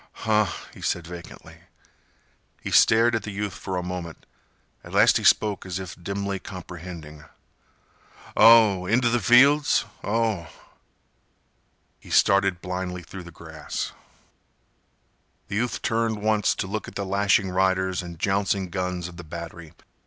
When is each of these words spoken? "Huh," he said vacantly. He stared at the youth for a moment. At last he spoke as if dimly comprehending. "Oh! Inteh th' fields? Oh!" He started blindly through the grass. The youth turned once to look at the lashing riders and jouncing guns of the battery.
"Huh," 0.25 0.51
he 0.73 0.81
said 0.81 1.05
vacantly. 1.05 1.57
He 2.59 2.71
stared 2.71 3.13
at 3.13 3.21
the 3.21 3.29
youth 3.29 3.53
for 3.53 3.77
a 3.77 3.83
moment. 3.83 4.25
At 4.83 4.93
last 4.93 5.17
he 5.17 5.23
spoke 5.23 5.63
as 5.63 5.77
if 5.77 5.95
dimly 5.95 6.39
comprehending. 6.39 7.25
"Oh! 8.35 8.87
Inteh 8.89 9.15
th' 9.15 9.23
fields? 9.23 9.85
Oh!" 10.03 10.47
He 11.99 12.09
started 12.09 12.63
blindly 12.63 13.03
through 13.03 13.25
the 13.25 13.29
grass. 13.31 13.91
The 15.49 15.57
youth 15.57 15.83
turned 15.83 16.23
once 16.23 16.55
to 16.55 16.65
look 16.65 16.87
at 16.87 16.95
the 16.95 17.05
lashing 17.05 17.51
riders 17.51 18.01
and 18.01 18.17
jouncing 18.17 18.71
guns 18.71 19.07
of 19.07 19.17
the 19.17 19.23
battery. 19.23 19.71